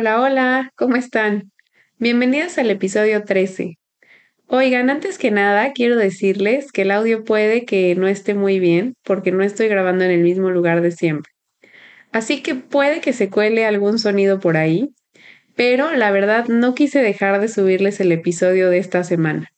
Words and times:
Hola, 0.00 0.22
hola, 0.22 0.72
¿cómo 0.76 0.96
están? 0.96 1.52
Bienvenidos 1.98 2.56
al 2.56 2.70
episodio 2.70 3.22
13. 3.22 3.76
Oigan, 4.46 4.88
antes 4.88 5.18
que 5.18 5.30
nada, 5.30 5.72
quiero 5.74 5.96
decirles 5.96 6.72
que 6.72 6.82
el 6.82 6.90
audio 6.90 7.22
puede 7.22 7.66
que 7.66 7.94
no 7.96 8.08
esté 8.08 8.32
muy 8.32 8.60
bien 8.60 8.94
porque 9.04 9.30
no 9.30 9.42
estoy 9.42 9.68
grabando 9.68 10.04
en 10.04 10.10
el 10.10 10.22
mismo 10.22 10.48
lugar 10.48 10.80
de 10.80 10.90
siempre. 10.90 11.30
Así 12.12 12.40
que 12.40 12.54
puede 12.54 13.02
que 13.02 13.12
se 13.12 13.28
cuele 13.28 13.66
algún 13.66 13.98
sonido 13.98 14.40
por 14.40 14.56
ahí, 14.56 14.88
pero 15.54 15.92
la 15.92 16.10
verdad 16.10 16.46
no 16.48 16.74
quise 16.74 17.02
dejar 17.02 17.38
de 17.38 17.48
subirles 17.48 18.00
el 18.00 18.10
episodio 18.10 18.70
de 18.70 18.78
esta 18.78 19.04
semana. 19.04 19.48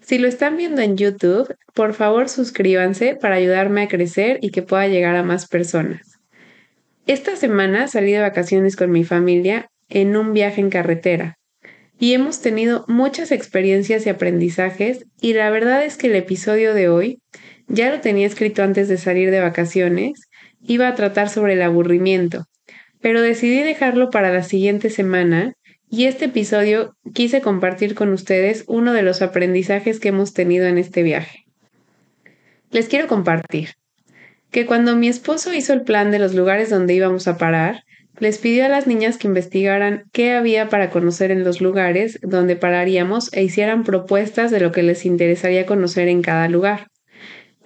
Si 0.00 0.18
lo 0.18 0.28
están 0.28 0.56
viendo 0.56 0.80
en 0.80 0.96
YouTube, 0.96 1.52
por 1.74 1.92
favor 1.92 2.28
suscríbanse 2.28 3.16
para 3.16 3.34
ayudarme 3.34 3.82
a 3.82 3.88
crecer 3.88 4.38
y 4.42 4.50
que 4.50 4.62
pueda 4.62 4.86
llegar 4.86 5.16
a 5.16 5.24
más 5.24 5.48
personas. 5.48 6.15
Esta 7.06 7.36
semana 7.36 7.86
salí 7.86 8.10
de 8.10 8.18
vacaciones 8.18 8.74
con 8.74 8.90
mi 8.90 9.04
familia 9.04 9.70
en 9.88 10.16
un 10.16 10.32
viaje 10.32 10.60
en 10.60 10.70
carretera 10.70 11.38
y 12.00 12.14
hemos 12.14 12.42
tenido 12.42 12.84
muchas 12.88 13.30
experiencias 13.30 14.04
y 14.04 14.08
aprendizajes 14.08 15.06
y 15.20 15.34
la 15.34 15.48
verdad 15.50 15.84
es 15.84 15.96
que 15.96 16.08
el 16.08 16.16
episodio 16.16 16.74
de 16.74 16.88
hoy 16.88 17.20
ya 17.68 17.92
lo 17.92 18.00
tenía 18.00 18.26
escrito 18.26 18.64
antes 18.64 18.88
de 18.88 18.98
salir 18.98 19.30
de 19.30 19.40
vacaciones, 19.40 20.28
iba 20.60 20.88
a 20.88 20.96
tratar 20.96 21.28
sobre 21.28 21.52
el 21.52 21.62
aburrimiento, 21.62 22.46
pero 23.00 23.22
decidí 23.22 23.62
dejarlo 23.62 24.10
para 24.10 24.32
la 24.32 24.42
siguiente 24.42 24.90
semana 24.90 25.52
y 25.88 26.06
este 26.06 26.24
episodio 26.24 26.96
quise 27.14 27.40
compartir 27.40 27.94
con 27.94 28.12
ustedes 28.12 28.64
uno 28.66 28.92
de 28.92 29.02
los 29.02 29.22
aprendizajes 29.22 30.00
que 30.00 30.08
hemos 30.08 30.34
tenido 30.34 30.66
en 30.66 30.76
este 30.76 31.04
viaje. 31.04 31.44
Les 32.72 32.88
quiero 32.88 33.06
compartir 33.06 33.76
que 34.56 34.64
cuando 34.64 34.96
mi 34.96 35.06
esposo 35.06 35.52
hizo 35.52 35.74
el 35.74 35.82
plan 35.82 36.10
de 36.10 36.18
los 36.18 36.32
lugares 36.32 36.70
donde 36.70 36.94
íbamos 36.94 37.28
a 37.28 37.36
parar, 37.36 37.84
les 38.18 38.38
pidió 38.38 38.64
a 38.64 38.70
las 38.70 38.86
niñas 38.86 39.18
que 39.18 39.28
investigaran 39.28 40.04
qué 40.12 40.32
había 40.32 40.70
para 40.70 40.88
conocer 40.88 41.30
en 41.30 41.44
los 41.44 41.60
lugares 41.60 42.18
donde 42.22 42.56
pararíamos 42.56 43.30
e 43.34 43.42
hicieran 43.42 43.84
propuestas 43.84 44.50
de 44.50 44.60
lo 44.60 44.72
que 44.72 44.82
les 44.82 45.04
interesaría 45.04 45.66
conocer 45.66 46.08
en 46.08 46.22
cada 46.22 46.48
lugar. 46.48 46.86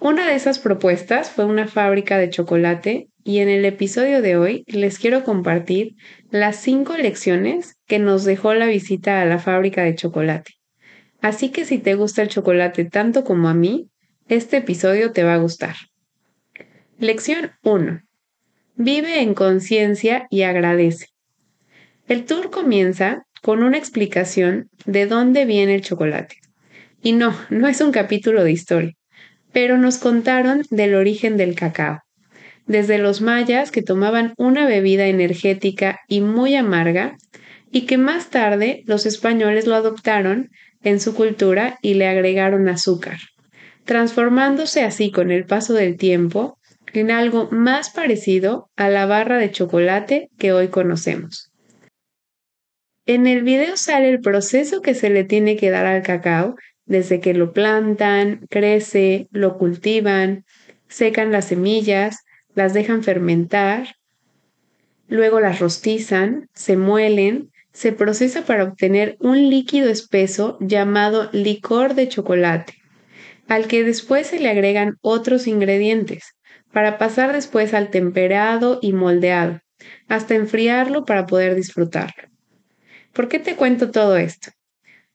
Una 0.01 0.27
de 0.27 0.35
esas 0.35 0.59
propuestas 0.59 1.29
fue 1.29 1.45
una 1.45 1.65
fábrica 1.65 2.17
de 2.17 2.29
chocolate 2.29 3.07
y 3.23 3.39
en 3.39 3.47
el 3.47 3.63
episodio 3.63 4.21
de 4.21 4.35
hoy 4.35 4.65
les 4.67 4.99
quiero 4.99 5.23
compartir 5.23 5.93
las 6.29 6.57
cinco 6.57 6.97
lecciones 6.97 7.77
que 7.87 7.99
nos 7.99 8.25
dejó 8.25 8.53
la 8.53 8.65
visita 8.65 9.21
a 9.21 9.25
la 9.25 9.39
fábrica 9.39 9.83
de 9.83 9.95
chocolate. 9.95 10.55
Así 11.21 11.51
que 11.51 11.63
si 11.63 11.77
te 11.77 11.95
gusta 11.95 12.21
el 12.21 12.27
chocolate 12.27 12.83
tanto 12.83 13.23
como 13.23 13.47
a 13.47 13.53
mí, 13.53 13.87
este 14.27 14.57
episodio 14.57 15.13
te 15.13 15.23
va 15.23 15.35
a 15.35 15.37
gustar. 15.37 15.75
Lección 17.01 17.49
1. 17.63 18.03
Vive 18.75 19.21
en 19.21 19.33
conciencia 19.33 20.27
y 20.29 20.43
agradece. 20.43 21.07
El 22.07 22.25
tour 22.25 22.51
comienza 22.51 23.23
con 23.41 23.63
una 23.63 23.79
explicación 23.79 24.69
de 24.85 25.07
dónde 25.07 25.45
viene 25.45 25.73
el 25.73 25.81
chocolate. 25.81 26.35
Y 27.01 27.13
no, 27.13 27.35
no 27.49 27.67
es 27.67 27.81
un 27.81 27.91
capítulo 27.91 28.43
de 28.43 28.51
historia, 28.51 28.93
pero 29.51 29.79
nos 29.79 29.97
contaron 29.97 30.61
del 30.69 30.93
origen 30.93 31.37
del 31.37 31.55
cacao. 31.55 32.01
Desde 32.67 32.99
los 32.99 33.19
mayas 33.19 33.71
que 33.71 33.81
tomaban 33.81 34.35
una 34.37 34.67
bebida 34.67 35.07
energética 35.07 36.01
y 36.07 36.21
muy 36.21 36.53
amarga, 36.55 37.17
y 37.71 37.87
que 37.87 37.97
más 37.97 38.29
tarde 38.29 38.83
los 38.85 39.07
españoles 39.07 39.65
lo 39.65 39.73
adoptaron 39.73 40.51
en 40.83 40.99
su 40.99 41.15
cultura 41.15 41.79
y 41.81 41.95
le 41.95 42.05
agregaron 42.05 42.69
azúcar, 42.69 43.17
transformándose 43.85 44.83
así 44.83 45.09
con 45.09 45.31
el 45.31 45.45
paso 45.45 45.73
del 45.73 45.97
tiempo 45.97 46.59
en 46.93 47.11
algo 47.11 47.49
más 47.51 47.89
parecido 47.89 48.69
a 48.75 48.89
la 48.89 49.05
barra 49.05 49.37
de 49.37 49.51
chocolate 49.51 50.29
que 50.37 50.53
hoy 50.53 50.67
conocemos. 50.67 51.51
En 53.05 53.27
el 53.27 53.43
video 53.43 53.77
sale 53.77 54.09
el 54.09 54.21
proceso 54.21 54.81
que 54.81 54.93
se 54.93 55.09
le 55.09 55.23
tiene 55.23 55.55
que 55.55 55.69
dar 55.69 55.85
al 55.85 56.03
cacao 56.03 56.55
desde 56.85 57.19
que 57.19 57.33
lo 57.33 57.51
plantan, 57.53 58.45
crece, 58.49 59.27
lo 59.31 59.57
cultivan, 59.57 60.45
secan 60.87 61.31
las 61.31 61.45
semillas, 61.45 62.17
las 62.53 62.73
dejan 62.73 63.03
fermentar, 63.03 63.95
luego 65.07 65.39
las 65.39 65.59
rostizan, 65.59 66.47
se 66.53 66.77
muelen, 66.77 67.49
se 67.73 67.91
procesa 67.91 68.45
para 68.45 68.65
obtener 68.65 69.15
un 69.19 69.49
líquido 69.49 69.89
espeso 69.89 70.57
llamado 70.59 71.29
licor 71.31 71.95
de 71.95 72.09
chocolate, 72.09 72.73
al 73.47 73.67
que 73.67 73.83
después 73.83 74.27
se 74.27 74.39
le 74.39 74.49
agregan 74.49 74.97
otros 75.01 75.47
ingredientes, 75.47 76.35
para 76.71 76.97
pasar 76.97 77.33
después 77.33 77.73
al 77.73 77.89
temperado 77.89 78.79
y 78.81 78.93
moldeado, 78.93 79.59
hasta 80.07 80.35
enfriarlo 80.35 81.05
para 81.05 81.25
poder 81.25 81.55
disfrutarlo. 81.55 82.29
¿Por 83.13 83.27
qué 83.27 83.39
te 83.39 83.55
cuento 83.55 83.91
todo 83.91 84.17
esto? 84.17 84.51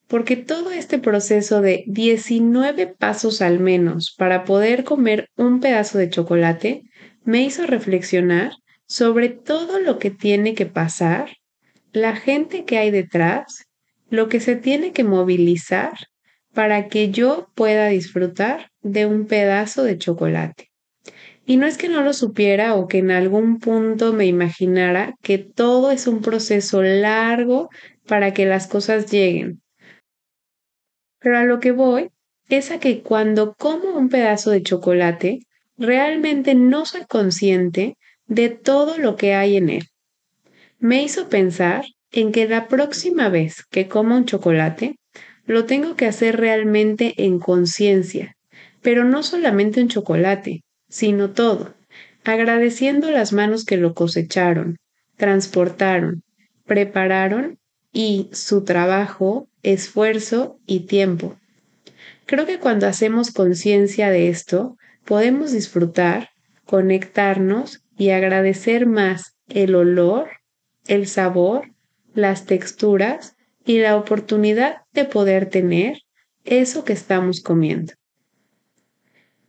Porque 0.07 0.37
todo 0.37 0.71
este 0.71 0.99
proceso 0.99 1.61
de 1.61 1.85
19 1.87 2.87
pasos 2.87 3.43
al 3.43 3.59
menos 3.59 4.15
para 4.17 4.45
poder 4.45 4.85
comer 4.85 5.29
un 5.37 5.61
pedazo 5.61 5.99
de 5.99 6.11
chocolate 6.11 6.83
me 7.25 7.43
hizo 7.43 7.67
reflexionar 7.67 8.53
sobre 8.87 9.31
todo 9.31 9.81
lo 9.81 9.99
que 9.99 10.11
tiene 10.11 10.55
que 10.55 10.67
pasar, 10.67 11.31
la 11.93 12.15
gente 12.15 12.65
que 12.65 12.79
hay 12.79 12.91
detrás, 12.91 13.65
lo 14.11 14.29
que 14.29 14.39
se 14.39 14.55
tiene 14.55 14.93
que 14.93 15.03
movilizar 15.03 15.95
para 16.55 16.89
que 16.89 17.11
yo 17.11 17.51
pueda 17.55 17.89
disfrutar 17.89 18.71
de 18.83 19.07
un 19.07 19.27
pedazo 19.27 19.83
de 19.83 19.99
chocolate. 19.99 20.71
Y 21.49 21.59
no 21.59 21.67
es 21.67 21.79
que 21.79 21.89
no 21.89 22.03
lo 22.03 22.13
supiera 22.13 22.75
o 22.75 22.89
que 22.89 22.99
en 22.99 23.13
algún 23.13 23.61
punto 23.61 24.13
me 24.13 24.27
imaginara 24.27 25.15
que 25.23 25.39
todo 25.39 25.93
es 25.93 26.09
un 26.09 26.21
proceso 26.21 26.83
largo 26.83 27.71
para 28.07 28.35
que 28.35 28.47
las 28.47 28.67
cosas 28.67 29.11
lleguen. 29.11 29.63
Pero 31.21 31.39
a 31.39 31.45
lo 31.45 31.61
que 31.61 31.71
voy 31.71 32.11
es 32.49 32.73
a 32.73 32.81
que 32.81 33.01
cuando 33.01 33.55
como 33.55 33.97
un 33.97 34.09
pedazo 34.09 34.51
de 34.51 34.63
chocolate, 34.63 35.39
realmente 35.79 36.57
no 36.57 36.85
soy 36.85 37.05
consciente 37.07 37.97
de 38.27 38.49
todo 38.49 38.99
lo 38.99 39.15
que 39.15 39.35
hay 39.35 39.57
en 39.57 39.71
él. 39.71 39.85
Me 40.81 41.03
hizo 41.05 41.29
pensar 41.29 41.85
en 42.11 42.33
que 42.33 42.49
la 42.49 42.67
próxima 42.67 43.29
vez 43.29 43.65
que 43.71 43.87
como 43.87 44.17
un 44.17 44.25
chocolate, 44.25 44.97
lo 45.45 45.65
tengo 45.65 45.95
que 45.95 46.07
hacer 46.07 46.39
realmente 46.39 47.15
en 47.25 47.39
conciencia, 47.39 48.37
pero 48.83 49.05
no 49.05 49.23
solamente 49.23 49.81
un 49.81 49.89
chocolate, 49.89 50.65
sino 50.89 51.31
todo, 51.31 51.75
agradeciendo 52.25 53.11
las 53.11 53.33
manos 53.33 53.65
que 53.65 53.77
lo 53.77 53.95
cosecharon, 53.95 54.77
transportaron, 55.17 56.23
prepararon 56.65 57.59
y 57.93 58.29
su 58.33 58.65
trabajo, 58.65 59.49
esfuerzo 59.63 60.59
y 60.67 60.81
tiempo. 60.81 61.37
Creo 62.27 62.45
que 62.45 62.59
cuando 62.59 62.87
hacemos 62.87 63.31
conciencia 63.31 64.11
de 64.11 64.29
esto, 64.29 64.77
podemos 65.05 65.53
disfrutar, 65.53 66.31
conectarnos 66.65 67.81
y 67.97 68.11
agradecer 68.11 68.87
más 68.87 69.37
el 69.49 69.75
olor, 69.75 70.29
el 70.87 71.07
sabor, 71.07 71.71
las 72.15 72.47
texturas 72.47 73.37
y 73.65 73.79
la 73.79 73.97
oportunidad 73.97 74.83
de 74.93 75.05
poder 75.05 75.49
tener 75.49 75.99
eso 76.45 76.85
que 76.85 76.93
estamos 76.93 77.41
comiendo. 77.41 77.93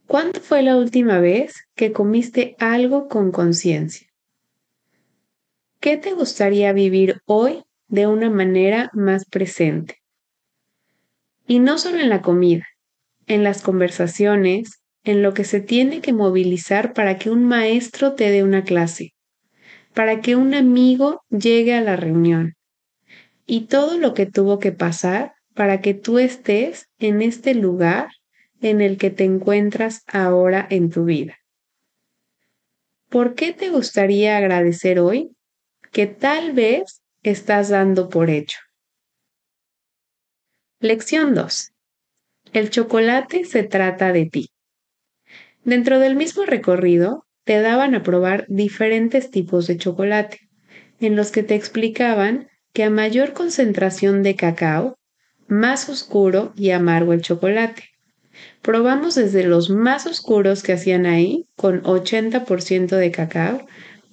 ¿Cuándo 0.08 0.40
fue 0.40 0.64
la 0.64 0.78
última 0.78 1.20
vez 1.20 1.68
que 1.76 1.92
comiste 1.92 2.56
algo 2.60 3.10
con 3.10 3.34
conciencia? 3.34 4.08
¿Qué 5.82 5.98
te 5.98 6.14
gustaría 6.14 6.72
vivir 6.72 7.22
hoy 7.26 7.64
de 7.90 8.08
una 8.08 8.30
manera 8.30 8.90
más 8.94 9.26
presente? 9.26 9.98
Y 11.46 11.60
no 11.60 11.78
solo 11.78 12.00
en 12.00 12.08
la 12.08 12.22
comida, 12.22 12.66
en 13.26 13.44
las 13.44 13.62
conversaciones, 13.62 14.82
en 15.04 15.24
lo 15.24 15.34
que 15.34 15.44
se 15.44 15.60
tiene 15.60 16.00
que 16.00 16.14
movilizar 16.14 16.94
para 16.94 17.18
que 17.18 17.30
un 17.30 17.44
maestro 17.44 18.14
te 18.14 18.32
dé 18.32 18.44
una 18.44 18.64
clase, 18.64 19.14
para 19.94 20.22
que 20.22 20.38
un 20.38 20.54
amigo 20.54 21.22
llegue 21.30 21.74
a 21.74 21.82
la 21.82 21.98
reunión, 21.98 22.54
y 23.46 23.66
todo 23.66 23.98
lo 23.98 24.14
que 24.14 24.26
tuvo 24.26 24.58
que 24.60 24.72
pasar 24.72 25.34
para 25.54 25.82
que 25.82 25.94
tú 25.94 26.18
estés 26.18 26.88
en 26.98 27.22
este 27.22 27.56
lugar 27.56 28.08
en 28.62 28.82
el 28.82 28.98
que 28.98 29.10
te 29.10 29.24
encuentras 29.24 30.04
ahora 30.08 30.68
en 30.70 30.90
tu 30.90 31.06
vida. 31.06 31.38
¿por 33.10 33.36
qué 33.36 33.54
te 33.54 33.70
gustaría 33.70 34.38
agradecer 34.38 35.00
hoy 35.00 35.36
que 35.92 36.08
tal 36.08 36.52
vez 36.54 37.02
estás 37.24 37.70
dando 37.70 38.10
por 38.10 38.30
hecho? 38.30 38.60
Lección 40.80 41.34
2. 41.34 41.72
El 42.54 42.70
chocolate 42.70 43.46
se 43.46 43.64
trata 43.64 44.12
de 44.12 44.26
ti. 44.26 44.50
Dentro 45.64 46.00
del 46.00 46.16
mismo 46.16 46.46
recorrido, 46.46 47.26
te 47.44 47.60
daban 47.62 47.96
a 47.96 48.04
probar 48.04 48.46
diferentes 48.48 49.32
tipos 49.32 49.68
de 49.68 49.78
chocolate, 49.78 50.50
en 51.00 51.16
los 51.16 51.32
que 51.32 51.44
te 51.44 51.56
explicaban 51.56 52.50
que 52.74 52.84
a 52.84 52.90
mayor 52.90 53.34
concentración 53.34 54.22
de 54.24 54.36
cacao, 54.36 54.98
más 55.48 55.90
oscuro 55.90 56.54
y 56.56 56.72
amargo 56.72 57.14
el 57.14 57.22
chocolate. 57.22 57.84
Probamos 58.62 59.16
desde 59.16 59.44
los 59.44 59.70
más 59.70 60.06
oscuros 60.06 60.64
que 60.64 60.74
hacían 60.74 61.06
ahí, 61.06 61.46
con 61.56 61.84
80% 61.84 62.96
de 62.96 63.12
cacao, 63.12 63.66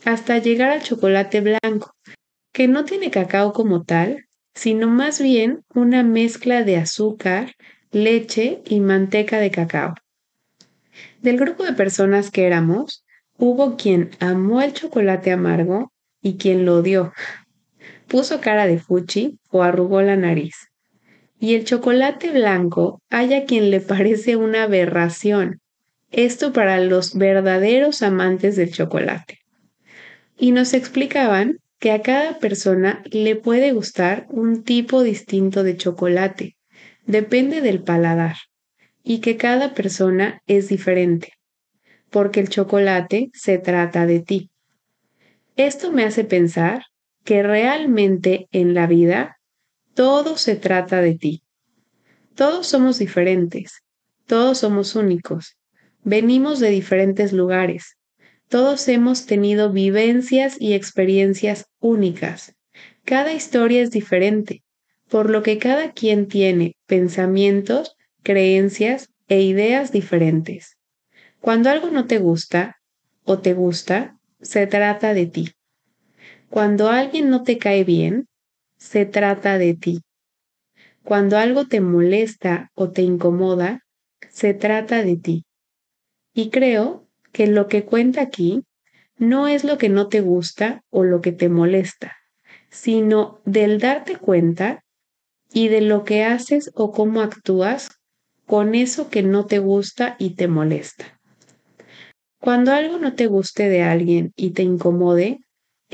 hasta 0.04 0.38
llegar 0.38 0.70
al 0.70 0.82
chocolate 0.82 1.40
blanco, 1.40 1.94
que 2.52 2.68
no 2.68 2.84
tiene 2.84 3.10
cacao 3.10 3.52
como 3.52 3.84
tal, 3.84 4.26
sino 4.54 4.88
más 4.88 5.20
bien 5.20 5.64
una 5.74 6.02
mezcla 6.02 6.62
de 6.62 6.76
azúcar, 6.76 7.54
leche 7.90 8.62
y 8.66 8.80
manteca 8.80 9.38
de 9.38 9.50
cacao. 9.50 9.94
Del 11.22 11.38
grupo 11.38 11.64
de 11.64 11.72
personas 11.72 12.30
que 12.30 12.46
éramos, 12.46 13.04
hubo 13.36 13.76
quien 13.76 14.10
amó 14.20 14.62
el 14.62 14.72
chocolate 14.72 15.32
amargo 15.32 15.92
y 16.22 16.36
quien 16.36 16.64
lo 16.64 16.76
odió. 16.76 17.12
Puso 18.06 18.40
cara 18.40 18.66
de 18.66 18.78
fuchi 18.78 19.38
o 19.50 19.62
arrugó 19.62 20.02
la 20.02 20.16
nariz. 20.16 20.54
Y 21.44 21.56
el 21.56 21.66
chocolate 21.66 22.30
blanco 22.30 23.02
hay 23.10 23.34
a 23.34 23.44
quien 23.44 23.70
le 23.70 23.80
parece 23.80 24.34
una 24.34 24.62
aberración. 24.62 25.60
Esto 26.10 26.54
para 26.54 26.80
los 26.80 27.18
verdaderos 27.18 28.00
amantes 28.00 28.56
del 28.56 28.72
chocolate. 28.72 29.40
Y 30.38 30.52
nos 30.52 30.72
explicaban 30.72 31.58
que 31.78 31.92
a 31.92 32.00
cada 32.00 32.38
persona 32.38 33.02
le 33.10 33.36
puede 33.36 33.72
gustar 33.72 34.26
un 34.30 34.64
tipo 34.64 35.02
distinto 35.02 35.64
de 35.64 35.76
chocolate. 35.76 36.56
Depende 37.04 37.60
del 37.60 37.82
paladar. 37.82 38.36
Y 39.02 39.18
que 39.18 39.36
cada 39.36 39.74
persona 39.74 40.40
es 40.46 40.68
diferente. 40.68 41.34
Porque 42.08 42.40
el 42.40 42.48
chocolate 42.48 43.28
se 43.34 43.58
trata 43.58 44.06
de 44.06 44.20
ti. 44.20 44.50
Esto 45.56 45.92
me 45.92 46.04
hace 46.04 46.24
pensar 46.24 46.84
que 47.22 47.42
realmente 47.42 48.48
en 48.50 48.72
la 48.72 48.86
vida 48.86 49.36
todo 49.94 50.36
se 50.36 50.56
trata 50.56 51.00
de 51.00 51.14
ti. 51.14 51.42
Todos 52.34 52.66
somos 52.66 52.98
diferentes, 52.98 53.82
todos 54.26 54.58
somos 54.58 54.96
únicos, 54.96 55.56
venimos 56.02 56.58
de 56.58 56.70
diferentes 56.70 57.32
lugares, 57.32 57.96
todos 58.48 58.88
hemos 58.88 59.26
tenido 59.26 59.72
vivencias 59.72 60.60
y 60.60 60.74
experiencias 60.74 61.66
únicas. 61.80 62.54
Cada 63.04 63.32
historia 63.32 63.82
es 63.82 63.90
diferente, 63.90 64.62
por 65.08 65.30
lo 65.30 65.42
que 65.42 65.58
cada 65.58 65.92
quien 65.92 66.26
tiene 66.26 66.76
pensamientos, 66.86 67.96
creencias 68.22 69.10
e 69.28 69.42
ideas 69.42 69.92
diferentes. 69.92 70.76
Cuando 71.40 71.70
algo 71.70 71.90
no 71.90 72.06
te 72.06 72.18
gusta 72.18 72.76
o 73.24 73.38
te 73.38 73.54
gusta, 73.54 74.18
se 74.40 74.66
trata 74.66 75.14
de 75.14 75.26
ti. 75.26 75.52
Cuando 76.50 76.88
alguien 76.88 77.30
no 77.30 77.42
te 77.42 77.58
cae 77.58 77.84
bien, 77.84 78.26
se 78.84 79.06
trata 79.06 79.56
de 79.56 79.72
ti. 79.74 80.02
Cuando 81.04 81.38
algo 81.38 81.66
te 81.66 81.80
molesta 81.80 82.70
o 82.74 82.90
te 82.90 83.00
incomoda, 83.00 83.80
se 84.28 84.52
trata 84.52 85.02
de 85.02 85.16
ti. 85.16 85.46
Y 86.34 86.50
creo 86.50 87.08
que 87.32 87.46
lo 87.46 87.66
que 87.66 87.86
cuenta 87.86 88.20
aquí 88.20 88.62
no 89.16 89.48
es 89.48 89.64
lo 89.64 89.78
que 89.78 89.88
no 89.88 90.08
te 90.08 90.20
gusta 90.20 90.82
o 90.90 91.02
lo 91.02 91.22
que 91.22 91.32
te 91.32 91.48
molesta, 91.48 92.14
sino 92.68 93.40
del 93.46 93.80
darte 93.80 94.16
cuenta 94.16 94.84
y 95.50 95.68
de 95.68 95.80
lo 95.80 96.04
que 96.04 96.22
haces 96.22 96.70
o 96.74 96.92
cómo 96.92 97.22
actúas 97.22 97.88
con 98.44 98.74
eso 98.74 99.08
que 99.08 99.22
no 99.22 99.46
te 99.46 99.60
gusta 99.60 100.14
y 100.18 100.34
te 100.34 100.46
molesta. 100.46 101.18
Cuando 102.38 102.72
algo 102.72 102.98
no 102.98 103.14
te 103.14 103.28
guste 103.28 103.70
de 103.70 103.82
alguien 103.82 104.32
y 104.36 104.50
te 104.50 104.62
incomode, 104.62 105.43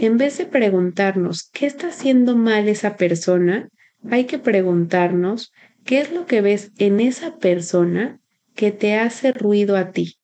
en 0.03 0.17
vez 0.17 0.39
de 0.39 0.47
preguntarnos 0.47 1.51
qué 1.53 1.67
está 1.67 1.89
haciendo 1.89 2.35
mal 2.35 2.69
esa 2.69 2.97
persona, 2.97 3.69
hay 4.11 4.25
que 4.25 4.39
preguntarnos 4.39 5.53
qué 5.85 6.01
es 6.01 6.11
lo 6.11 6.25
que 6.25 6.41
ves 6.41 6.73
en 6.79 7.01
esa 7.01 7.37
persona 7.37 8.19
que 8.55 8.73
te 8.73 8.95
hace 8.95 9.31
ruido 9.35 9.77
a 9.77 9.91
ti. 9.91 10.17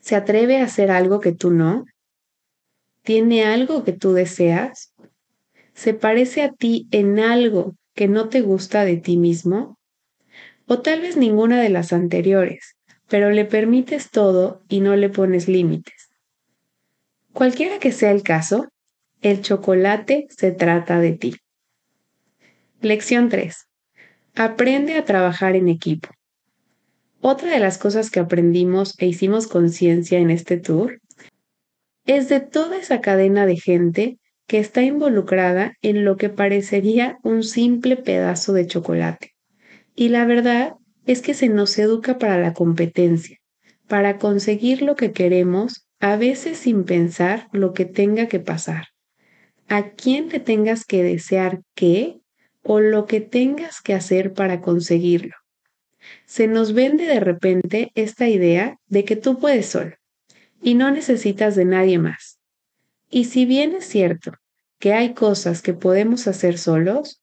¿Se 0.00 0.16
atreve 0.16 0.56
a 0.56 0.64
hacer 0.64 0.90
algo 0.90 1.20
que 1.20 1.32
tú 1.32 1.50
no? 1.50 1.84
¿Tiene 3.02 3.44
algo 3.44 3.84
que 3.84 3.92
tú 3.92 4.14
deseas? 4.14 4.94
¿Se 5.74 5.92
parece 5.92 6.40
a 6.40 6.50
ti 6.50 6.88
en 6.90 7.18
algo 7.18 7.76
que 7.94 8.08
no 8.08 8.30
te 8.30 8.40
gusta 8.40 8.86
de 8.86 8.96
ti 8.96 9.18
mismo? 9.18 9.78
O 10.66 10.80
tal 10.80 11.02
vez 11.02 11.18
ninguna 11.18 11.60
de 11.60 11.68
las 11.68 11.92
anteriores, 11.92 12.78
pero 13.08 13.30
le 13.30 13.44
permites 13.44 14.10
todo 14.10 14.62
y 14.70 14.80
no 14.80 14.96
le 14.96 15.10
pones 15.10 15.48
límites. 15.48 15.97
Cualquiera 17.38 17.78
que 17.78 17.92
sea 17.92 18.10
el 18.10 18.24
caso, 18.24 18.66
el 19.22 19.42
chocolate 19.42 20.26
se 20.28 20.50
trata 20.50 20.98
de 20.98 21.12
ti. 21.12 21.36
Lección 22.80 23.28
3. 23.28 23.56
Aprende 24.34 24.96
a 24.96 25.04
trabajar 25.04 25.54
en 25.54 25.68
equipo. 25.68 26.08
Otra 27.20 27.52
de 27.52 27.60
las 27.60 27.78
cosas 27.78 28.10
que 28.10 28.18
aprendimos 28.18 28.96
e 28.98 29.06
hicimos 29.06 29.46
conciencia 29.46 30.18
en 30.18 30.30
este 30.30 30.56
tour 30.56 30.98
es 32.06 32.28
de 32.28 32.40
toda 32.40 32.76
esa 32.76 33.00
cadena 33.00 33.46
de 33.46 33.56
gente 33.56 34.18
que 34.48 34.58
está 34.58 34.82
involucrada 34.82 35.74
en 35.80 36.04
lo 36.04 36.16
que 36.16 36.30
parecería 36.30 37.18
un 37.22 37.44
simple 37.44 37.96
pedazo 37.96 38.52
de 38.52 38.66
chocolate. 38.66 39.36
Y 39.94 40.08
la 40.08 40.24
verdad 40.24 40.72
es 41.06 41.22
que 41.22 41.34
se 41.34 41.48
nos 41.48 41.78
educa 41.78 42.18
para 42.18 42.36
la 42.36 42.52
competencia, 42.52 43.38
para 43.86 44.18
conseguir 44.18 44.82
lo 44.82 44.96
que 44.96 45.12
queremos, 45.12 45.87
a 46.00 46.16
veces 46.16 46.58
sin 46.58 46.84
pensar 46.84 47.48
lo 47.52 47.72
que 47.72 47.84
tenga 47.84 48.28
que 48.28 48.40
pasar. 48.40 48.88
A 49.68 49.90
quién 49.90 50.28
le 50.28 50.40
tengas 50.40 50.84
que 50.84 51.02
desear 51.02 51.62
qué 51.74 52.20
o 52.62 52.80
lo 52.80 53.06
que 53.06 53.20
tengas 53.20 53.80
que 53.80 53.94
hacer 53.94 54.32
para 54.32 54.60
conseguirlo. 54.60 55.34
Se 56.24 56.46
nos 56.46 56.72
vende 56.72 57.06
de 57.06 57.20
repente 57.20 57.90
esta 57.94 58.28
idea 58.28 58.78
de 58.86 59.04
que 59.04 59.16
tú 59.16 59.38
puedes 59.38 59.66
solo 59.66 59.96
y 60.62 60.74
no 60.74 60.90
necesitas 60.90 61.54
de 61.54 61.64
nadie 61.64 61.98
más. 61.98 62.38
Y 63.10 63.24
si 63.24 63.46
bien 63.46 63.74
es 63.74 63.86
cierto 63.86 64.32
que 64.78 64.92
hay 64.92 65.14
cosas 65.14 65.62
que 65.62 65.74
podemos 65.74 66.26
hacer 66.28 66.58
solos, 66.58 67.22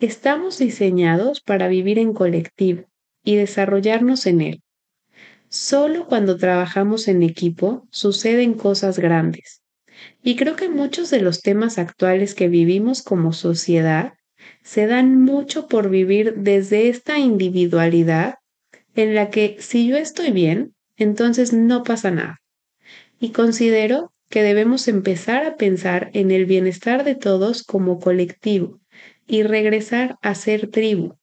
estamos 0.00 0.58
diseñados 0.58 1.40
para 1.40 1.68
vivir 1.68 1.98
en 1.98 2.12
colectivo 2.12 2.84
y 3.24 3.36
desarrollarnos 3.36 4.26
en 4.26 4.40
él. 4.40 4.62
Solo 5.52 6.06
cuando 6.06 6.38
trabajamos 6.38 7.08
en 7.08 7.22
equipo 7.22 7.86
suceden 7.90 8.54
cosas 8.54 8.98
grandes. 8.98 9.60
Y 10.22 10.36
creo 10.36 10.56
que 10.56 10.70
muchos 10.70 11.10
de 11.10 11.20
los 11.20 11.42
temas 11.42 11.76
actuales 11.76 12.34
que 12.34 12.48
vivimos 12.48 13.02
como 13.02 13.34
sociedad 13.34 14.14
se 14.62 14.86
dan 14.86 15.20
mucho 15.20 15.68
por 15.68 15.90
vivir 15.90 16.36
desde 16.38 16.88
esta 16.88 17.18
individualidad 17.18 18.36
en 18.94 19.14
la 19.14 19.28
que 19.28 19.58
si 19.60 19.86
yo 19.86 19.98
estoy 19.98 20.30
bien, 20.30 20.74
entonces 20.96 21.52
no 21.52 21.82
pasa 21.82 22.10
nada. 22.10 22.40
Y 23.20 23.32
considero 23.32 24.10
que 24.30 24.42
debemos 24.42 24.88
empezar 24.88 25.44
a 25.44 25.56
pensar 25.56 26.08
en 26.14 26.30
el 26.30 26.46
bienestar 26.46 27.04
de 27.04 27.14
todos 27.14 27.62
como 27.62 28.00
colectivo 28.00 28.80
y 29.26 29.42
regresar 29.42 30.16
a 30.22 30.34
ser 30.34 30.70
tribu, 30.70 31.18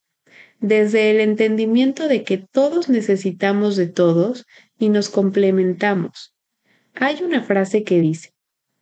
desde 0.60 1.12
el 1.12 1.22
entendimiento 1.22 2.08
de 2.08 2.24
que 2.24 2.38
todos 2.38 2.90
necesitamos 2.90 3.76
de 3.76 3.88
todos 3.88 4.46
y 4.78 4.90
nos 4.90 5.10
complementamos. 5.10 6.36
Hay 6.96 7.24
una 7.24 7.42
frase 7.42 7.84
que 7.84 8.02
dice, 8.02 8.34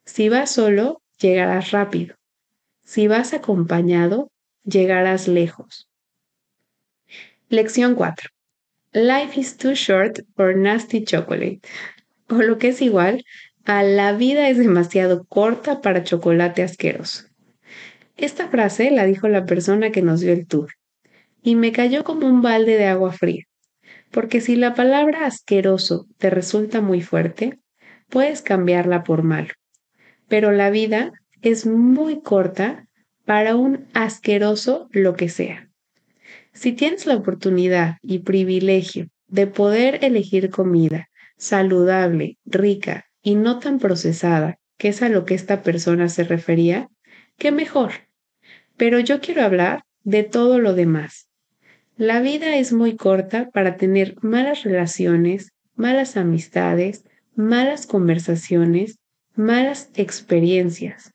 si 0.06 0.30
vas 0.30 0.52
solo, 0.52 1.02
llegarás 1.20 1.72
rápido. 1.72 2.16
Si 2.84 3.08
vas 3.08 3.34
acompañado, 3.34 4.32
llegarás 4.64 5.28
lejos. 5.28 5.90
Lección 7.50 7.96
4. 7.96 8.30
Life 8.94 9.40
is 9.40 9.58
too 9.58 9.74
short 9.74 10.22
for 10.36 10.56
nasty 10.56 11.04
chocolate. 11.04 11.62
O 12.30 12.36
lo 12.36 12.58
que 12.58 12.70
es 12.70 12.82
igual 12.82 13.24
a 13.66 13.84
la 13.84 14.14
vida 14.14 14.50
es 14.50 14.58
demasiado 14.58 15.26
corta 15.26 15.82
para 15.82 16.04
chocolate 16.04 16.64
asqueroso. 16.64 17.26
Esta 18.16 18.48
frase 18.48 18.90
la 18.90 19.06
dijo 19.06 19.28
la 19.28 19.46
persona 19.46 19.92
que 19.92 20.02
nos 20.02 20.22
dio 20.22 20.34
el 20.34 20.48
tour 20.48 20.70
y 21.48 21.56
me 21.56 21.72
cayó 21.72 22.04
como 22.04 22.28
un 22.28 22.42
balde 22.42 22.76
de 22.76 22.88
agua 22.88 23.14
fría, 23.14 23.46
porque 24.12 24.42
si 24.42 24.58
la 24.58 24.74
palabra 24.74 25.26
asqueroso 25.26 26.06
te 26.18 26.30
resulta 26.30 26.82
muy 26.82 27.02
fuerte, 27.02 27.58
puedes 28.10 28.42
cambiarla 28.42 29.06
por 29.06 29.24
malo. 29.24 29.54
Pero 30.28 30.52
la 30.52 30.70
vida 30.72 31.14
es 31.42 31.66
muy 31.66 32.20
corta 32.20 32.90
para 33.24 33.56
un 33.56 33.88
asqueroso 33.94 34.90
lo 34.92 35.16
que 35.16 35.30
sea. 35.30 35.70
Si 36.52 36.74
tienes 36.74 37.06
la 37.06 37.16
oportunidad 37.16 37.96
y 38.02 38.20
privilegio 38.20 39.08
de 39.30 39.48
poder 39.48 40.04
elegir 40.04 40.50
comida 40.50 41.08
saludable, 41.38 42.38
rica 42.44 43.06
y 43.22 43.36
no 43.36 43.60
tan 43.60 43.80
procesada, 43.80 44.60
que 44.78 44.90
es 44.90 45.02
a 45.02 45.08
lo 45.08 45.24
que 45.24 45.36
esta 45.36 45.64
persona 45.64 46.10
se 46.10 46.26
refería, 46.26 46.90
qué 47.38 47.54
mejor. 47.54 47.92
Pero 48.76 49.00
yo 49.00 49.22
quiero 49.22 49.44
hablar 49.44 49.86
de 50.04 50.24
todo 50.24 50.60
lo 50.60 50.74
demás. 50.74 51.28
La 51.98 52.22
vida 52.22 52.58
es 52.58 52.74
muy 52.74 52.96
corta 52.96 53.50
para 53.50 53.76
tener 53.76 54.18
malas 54.22 54.62
relaciones, 54.62 55.50
malas 55.76 56.16
amistades, 56.16 57.04
malas 57.36 57.88
conversaciones, 57.88 59.00
malas 59.36 59.90
experiencias. 59.96 61.12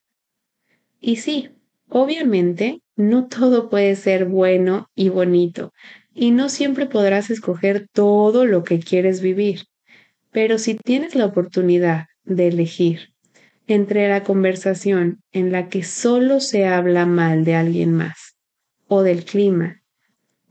Y 1.01 1.17
sí, 1.17 1.51
obviamente, 1.89 2.81
no 2.97 3.29
todo 3.29 3.71
puede 3.71 3.95
ser 3.95 4.25
bueno 4.25 4.89
y 4.97 5.09
bonito, 5.09 5.73
y 6.13 6.33
no 6.33 6.49
siempre 6.49 6.87
podrás 6.87 7.31
escoger 7.31 7.87
todo 7.93 8.45
lo 8.45 8.65
que 8.65 8.81
quieres 8.81 9.21
vivir. 9.21 9.67
Pero 10.33 10.59
si 10.59 10.75
tienes 10.75 11.15
la 11.15 11.27
oportunidad 11.27 12.07
de 12.25 12.49
elegir 12.49 13.13
entre 13.69 14.09
la 14.09 14.25
conversación 14.25 15.21
en 15.31 15.53
la 15.53 15.69
que 15.69 15.85
solo 15.85 16.41
se 16.41 16.67
habla 16.67 17.07
mal 17.07 17.45
de 17.45 17.55
alguien 17.55 17.93
más, 17.93 18.35
o 18.89 19.03
del 19.03 19.25
clima, 19.25 19.82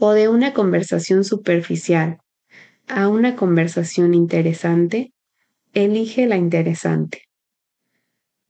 o 0.04 0.14
de 0.14 0.30
una 0.30 0.52
conversación 0.52 1.24
superficial, 1.24 2.18
a 2.88 3.08
una 3.08 3.36
conversación 3.36 4.16
interesante, 4.16 5.14
elige 5.74 6.26
la 6.26 6.38
interesante. 6.38 7.26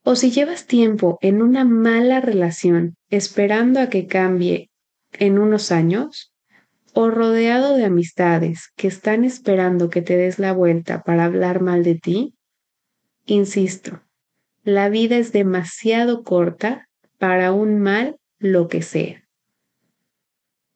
O 0.05 0.15
si 0.15 0.31
llevas 0.31 0.65
tiempo 0.65 1.17
en 1.19 1.41
una 1.41 1.65
mala 1.65 2.21
relación 2.21 2.95
esperando 3.09 3.81
a 3.81 3.89
que 3.89 4.07
cambie 4.07 4.69
en 5.11 5.39
unos 5.39 5.73
años, 5.73 6.31
o 6.93 7.09
rodeado 7.09 7.75
de 7.75 7.83
amistades 7.83 8.69
que 8.77 8.87
están 8.87 9.25
esperando 9.25 9.89
que 9.89 10.01
te 10.01 10.15
des 10.15 10.39
la 10.39 10.53
vuelta 10.53 11.03
para 11.03 11.25
hablar 11.25 11.61
mal 11.61 11.83
de 11.83 11.95
ti, 11.95 12.33
insisto, 13.25 14.01
la 14.63 14.87
vida 14.87 15.17
es 15.17 15.33
demasiado 15.33 16.23
corta 16.23 16.87
para 17.17 17.51
un 17.51 17.81
mal 17.81 18.15
lo 18.39 18.69
que 18.69 18.81
sea. 18.81 19.21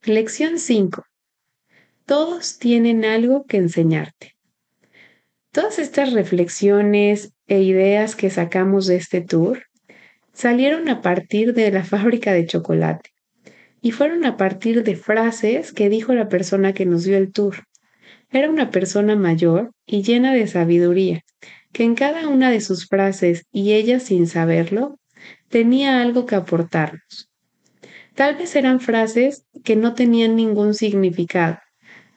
Lección 0.06 0.60
5. 0.60 1.04
Todos 2.06 2.60
tienen 2.60 3.06
algo 3.06 3.48
que 3.48 3.58
enseñarte. 3.58 4.36
Todas 5.52 5.80
estas 5.80 6.14
reflexiones 6.14 7.34
e 7.48 7.64
ideas 7.64 8.16
que 8.16 8.30
sacamos 8.30 8.86
de 8.86 8.98
este 8.98 9.22
tour 9.22 9.64
salieron 10.32 10.90
a 10.90 11.02
partir 11.02 11.56
de 11.56 11.72
la 11.72 11.84
fábrica 11.84 12.34
de 12.34 12.46
chocolate 12.46 13.14
y 13.82 13.94
fueron 13.94 14.26
a 14.26 14.38
partir 14.38 14.84
de 14.84 14.96
frases 14.96 15.74
que 15.74 15.90
dijo 15.90 16.14
la 16.14 16.30
persona 16.30 16.74
que 16.74 16.86
nos 16.86 17.04
dio 17.04 17.18
el 17.18 17.32
tour. 17.32 17.66
Era 18.30 18.52
una 18.52 18.70
persona 18.70 19.16
mayor 19.16 19.72
y 19.88 20.04
llena 20.04 20.36
de 20.36 20.46
sabiduría, 20.46 21.22
que 21.72 21.84
en 21.84 21.96
cada 21.96 22.28
una 22.28 22.52
de 22.52 22.62
sus 22.62 22.88
frases 22.88 23.48
y 23.52 23.74
ella 23.74 24.00
sin 24.00 24.28
saberlo, 24.28 25.00
tenía 25.50 26.00
algo 26.00 26.28
que 26.28 26.36
aportarnos. 26.36 27.32
Tal 28.16 28.36
vez 28.36 28.56
eran 28.56 28.80
frases 28.80 29.46
que 29.64 29.76
no 29.76 29.94
tenían 29.94 30.38
ningún 30.38 30.74
significado, 30.74 31.60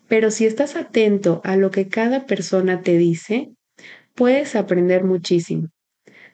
pero 0.06 0.30
si 0.30 0.46
estás 0.46 0.76
atento 0.76 1.40
a 1.44 1.56
lo 1.56 1.72
que 1.72 1.88
cada 1.88 2.24
persona 2.24 2.82
te 2.82 2.96
dice, 2.96 3.50
puedes 4.14 4.54
aprender 4.54 5.02
muchísimo. 5.02 5.68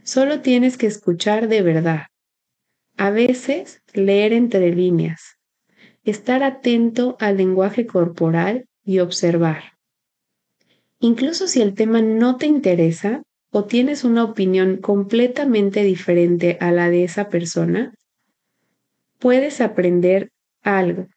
Solo 0.03 0.41
tienes 0.41 0.77
que 0.77 0.87
escuchar 0.87 1.49
de 1.49 1.63
verdad. 1.63 2.03
A 2.99 3.11
veces 3.11 3.81
leer 3.95 4.35
entre 4.35 4.71
líneas. 4.71 5.39
Estar 6.05 6.43
atento 6.43 7.17
al 7.19 7.39
lenguaje 7.39 7.87
corporal 7.87 8.67
y 8.85 8.99
observar. 8.99 9.73
Incluso 11.01 11.49
si 11.49 11.63
el 11.63 11.75
tema 11.75 12.03
no 12.03 12.37
te 12.37 12.47
interesa 12.47 13.23
o 13.51 13.65
tienes 13.65 14.05
una 14.05 14.25
opinión 14.25 14.77
completamente 14.77 15.83
diferente 15.83 16.59
a 16.61 16.71
la 16.71 16.91
de 16.91 17.05
esa 17.05 17.31
persona, 17.31 17.95
puedes 19.25 19.63
aprender 19.63 20.29
algo 20.63 21.09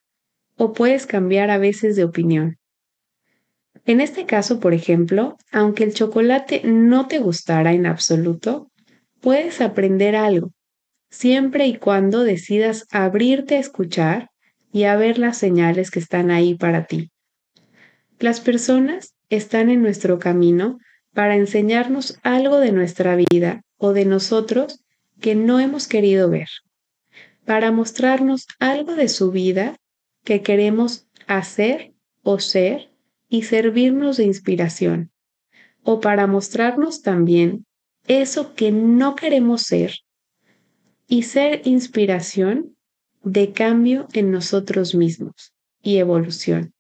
o 0.55 0.71
puedes 0.71 1.05
cambiar 1.05 1.49
a 1.49 1.57
veces 1.57 1.97
de 1.97 2.05
opinión. 2.05 2.55
En 3.85 3.99
este 3.99 4.25
caso, 4.25 4.61
por 4.61 4.73
ejemplo, 4.73 5.35
aunque 5.51 5.83
el 5.83 5.93
chocolate 5.93 6.61
no 6.63 7.09
te 7.09 7.19
gustara 7.19 7.73
en 7.73 7.85
absoluto, 7.85 8.71
puedes 9.19 9.59
aprender 9.59 10.15
algo, 10.15 10.53
siempre 11.09 11.67
y 11.67 11.75
cuando 11.75 12.23
decidas 12.23 12.85
abrirte 12.91 13.57
a 13.57 13.59
escuchar 13.59 14.29
y 14.71 14.85
a 14.85 14.95
ver 14.95 15.19
las 15.19 15.37
señales 15.37 15.91
que 15.91 15.99
están 15.99 16.31
ahí 16.31 16.55
para 16.55 16.85
ti. 16.85 17.11
Las 18.19 18.39
personas 18.39 19.15
están 19.27 19.69
en 19.69 19.81
nuestro 19.81 20.17
camino 20.17 20.77
para 21.13 21.35
enseñarnos 21.35 22.19
algo 22.23 22.61
de 22.61 22.71
nuestra 22.71 23.17
vida 23.17 23.63
o 23.75 23.91
de 23.91 24.05
nosotros 24.05 24.85
que 25.19 25.35
no 25.35 25.59
hemos 25.59 25.89
querido 25.89 26.29
ver, 26.29 26.47
para 27.47 27.71
mostrarnos 27.71 28.45
algo 28.59 28.93
de 28.95 29.07
su 29.07 29.31
vida 29.31 29.77
que 30.25 30.41
queremos 30.41 31.07
hacer 31.27 31.93
o 32.21 32.39
ser 32.39 32.91
y 33.29 33.43
servirnos 33.43 34.17
de 34.17 34.25
inspiración, 34.25 35.11
o 35.81 36.01
para 36.01 36.27
mostrarnos 36.27 37.03
también 37.03 37.65
eso 38.05 38.53
que 38.53 38.73
no 38.73 39.15
queremos 39.15 39.61
ser 39.61 39.93
y 41.07 41.23
ser 41.23 41.61
inspiración 41.63 42.75
de 43.23 43.53
cambio 43.53 44.09
en 44.11 44.29
nosotros 44.29 44.93
mismos 44.93 45.53
y 45.81 45.99
evolución. 45.99 46.73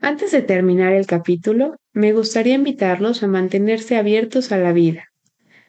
Antes 0.00 0.32
de 0.32 0.40
terminar 0.40 0.94
el 0.94 1.06
capítulo, 1.06 1.76
me 1.92 2.14
gustaría 2.14 2.54
invitarlos 2.54 3.22
a 3.22 3.26
mantenerse 3.26 3.98
abiertos 3.98 4.50
a 4.50 4.56
la 4.56 4.72
vida, 4.72 5.12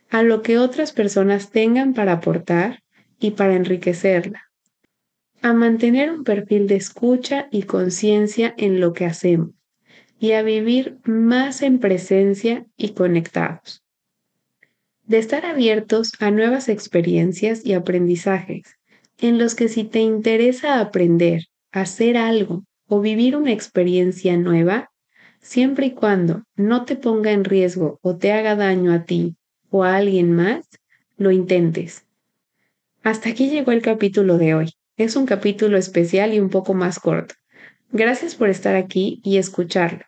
a 0.10 0.24
lo 0.24 0.42
que 0.42 0.58
otras 0.58 0.94
personas 0.94 1.52
tengan 1.52 1.94
para 1.94 2.14
aportar 2.14 2.81
y 3.22 3.32
para 3.32 3.56
enriquecerla 3.56 4.52
a 5.42 5.54
mantener 5.54 6.12
un 6.12 6.24
perfil 6.24 6.68
de 6.68 6.76
escucha 6.76 7.48
y 7.52 7.64
conciencia 7.64 8.54
en 8.58 8.80
lo 8.80 8.94
que 8.94 9.06
hacemos 9.06 9.52
y 10.20 10.34
a 10.34 10.44
vivir 10.44 11.00
más 11.04 11.64
en 11.64 11.80
presencia 11.80 12.66
y 12.78 12.90
conectados. 12.90 13.84
De 15.04 15.18
estar 15.18 15.46
abiertos 15.46 16.12
a 16.20 16.30
nuevas 16.30 16.70
experiencias 16.70 17.66
y 17.66 17.74
aprendizajes 17.74 18.78
en 19.20 19.40
los 19.40 19.56
que 19.56 19.68
si 19.68 19.84
te 19.84 20.00
interesa 20.00 20.80
aprender, 20.80 21.46
hacer 21.72 22.18
algo 22.18 22.64
o 22.88 23.02
vivir 23.02 23.36
una 23.36 23.52
experiencia 23.52 24.38
nueva, 24.38 24.92
siempre 25.40 25.88
y 25.88 25.92
cuando 25.92 26.44
no 26.56 26.86
te 26.86 26.96
ponga 26.96 27.32
en 27.32 27.44
riesgo 27.44 28.00
o 28.02 28.18
te 28.18 28.32
haga 28.32 28.56
daño 28.56 28.94
a 28.94 29.06
ti 29.06 29.36
o 29.70 29.84
a 29.84 29.96
alguien 29.96 30.34
más, 30.34 30.68
lo 31.18 31.32
intentes. 31.32 32.06
Hasta 33.04 33.30
aquí 33.30 33.50
llegó 33.50 33.72
el 33.72 33.82
capítulo 33.82 34.38
de 34.38 34.54
hoy. 34.54 34.74
Es 34.98 35.16
un 35.16 35.26
capítulo 35.26 35.78
especial 35.78 36.34
y 36.34 36.40
un 36.40 36.50
poco 36.50 36.74
más 36.74 37.00
corto. 37.00 37.36
Gracias 37.92 38.36
por 38.36 38.50
estar 38.50 38.76
aquí 38.76 39.22
y 39.24 39.38
escucharlo. 39.38 40.06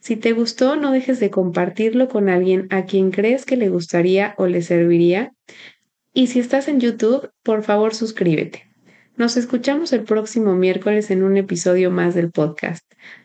Si 0.00 0.16
te 0.16 0.32
gustó, 0.32 0.76
no 0.76 0.92
dejes 0.92 1.20
de 1.20 1.30
compartirlo 1.30 2.08
con 2.08 2.28
alguien 2.28 2.68
a 2.70 2.84
quien 2.84 3.10
crees 3.10 3.44
que 3.44 3.56
le 3.56 3.68
gustaría 3.68 4.34
o 4.38 4.46
le 4.46 4.62
serviría. 4.62 5.32
Y 6.14 6.28
si 6.28 6.38
estás 6.38 6.68
en 6.68 6.80
YouTube, 6.80 7.30
por 7.42 7.62
favor 7.62 7.94
suscríbete. 7.94 8.64
Nos 9.16 9.36
escuchamos 9.36 9.92
el 9.92 10.04
próximo 10.04 10.54
miércoles 10.54 11.10
en 11.10 11.22
un 11.22 11.36
episodio 11.36 11.90
más 11.90 12.14
del 12.14 12.30
podcast. 12.30 12.84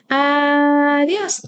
Adiós. 0.10 1.42